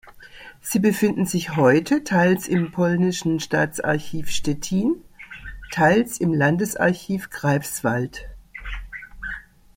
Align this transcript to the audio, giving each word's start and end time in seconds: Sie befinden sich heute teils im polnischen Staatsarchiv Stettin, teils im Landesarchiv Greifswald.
Sie 0.61 0.79
befinden 0.79 1.27
sich 1.27 1.55
heute 1.57 2.03
teils 2.03 2.47
im 2.47 2.71
polnischen 2.71 3.39
Staatsarchiv 3.39 4.31
Stettin, 4.31 4.95
teils 5.71 6.19
im 6.19 6.33
Landesarchiv 6.33 7.29
Greifswald. 7.29 8.27